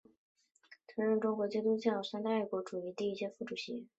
[0.87, 3.87] 曾任中国基督教三自爱国运动委员会第一届副主席。